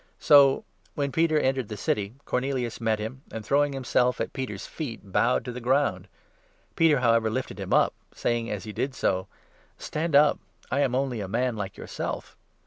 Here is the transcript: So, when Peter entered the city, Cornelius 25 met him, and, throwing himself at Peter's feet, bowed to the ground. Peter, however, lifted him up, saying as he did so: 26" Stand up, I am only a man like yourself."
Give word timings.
So, 0.17 0.63
when 0.95 1.11
Peter 1.11 1.39
entered 1.39 1.67
the 1.67 1.77
city, 1.77 2.15
Cornelius 2.25 2.77
25 2.77 2.81
met 2.83 2.97
him, 2.99 3.21
and, 3.31 3.45
throwing 3.45 3.73
himself 3.73 4.19
at 4.19 4.33
Peter's 4.33 4.65
feet, 4.65 5.11
bowed 5.11 5.45
to 5.45 5.51
the 5.51 5.61
ground. 5.61 6.07
Peter, 6.75 7.01
however, 7.01 7.29
lifted 7.29 7.59
him 7.59 7.71
up, 7.71 7.93
saying 8.11 8.49
as 8.49 8.63
he 8.63 8.73
did 8.73 8.95
so: 8.95 9.27
26" 9.77 9.85
Stand 9.85 10.15
up, 10.15 10.39
I 10.71 10.79
am 10.79 10.95
only 10.95 11.21
a 11.21 11.27
man 11.27 11.55
like 11.55 11.77
yourself." 11.77 12.35